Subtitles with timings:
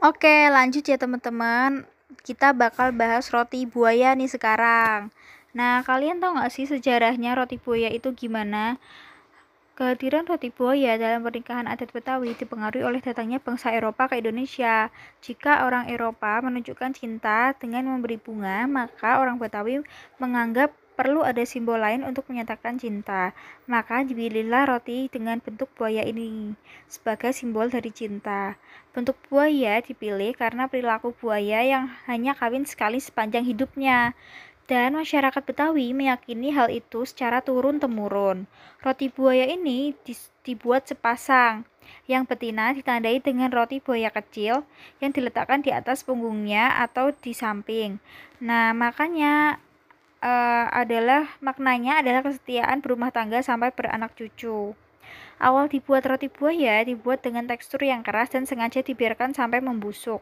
[0.00, 1.84] Oke, lanjut ya teman-teman.
[2.24, 5.12] Kita bakal bahas roti buaya nih sekarang.
[5.52, 8.80] Nah, kalian tahu nggak sih sejarahnya roti buaya itu gimana?
[9.76, 14.88] Kehadiran roti buaya dalam pernikahan adat Betawi dipengaruhi oleh datangnya bangsa Eropa ke Indonesia.
[15.20, 19.84] Jika orang Eropa menunjukkan cinta dengan memberi bunga, maka orang Betawi
[20.16, 23.32] menganggap perlu ada simbol lain untuk menyatakan cinta.
[23.64, 26.52] Maka dipilihlah roti dengan bentuk buaya ini
[26.92, 28.60] sebagai simbol dari cinta.
[28.92, 34.12] Bentuk buaya dipilih karena perilaku buaya yang hanya kawin sekali sepanjang hidupnya.
[34.68, 38.44] Dan masyarakat Betawi meyakini hal itu secara turun-temurun.
[38.84, 39.96] Roti buaya ini
[40.44, 41.64] dibuat sepasang.
[42.04, 44.68] Yang betina ditandai dengan roti buaya kecil
[45.00, 47.98] yang diletakkan di atas punggungnya atau di samping.
[48.38, 49.58] Nah, makanya
[50.20, 54.76] uh, adalah maknanya adalah kesetiaan berumah tangga sampai beranak cucu.
[55.40, 60.20] Awal dibuat roti buaya dibuat dengan tekstur yang keras dan sengaja dibiarkan sampai membusuk.